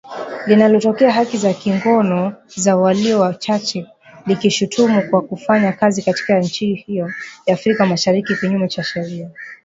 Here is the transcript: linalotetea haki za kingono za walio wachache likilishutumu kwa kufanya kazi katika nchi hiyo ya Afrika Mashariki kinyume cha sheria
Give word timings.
linalotetea 0.47 1.11
haki 1.11 1.37
za 1.37 1.53
kingono 1.53 2.33
za 2.55 2.75
walio 2.77 3.19
wachache 3.19 3.87
likilishutumu 4.27 5.09
kwa 5.09 5.21
kufanya 5.21 5.73
kazi 5.73 6.01
katika 6.03 6.39
nchi 6.39 6.73
hiyo 6.75 7.11
ya 7.45 7.53
Afrika 7.53 7.85
Mashariki 7.85 8.35
kinyume 8.35 8.67
cha 8.67 8.83
sheria 8.83 9.29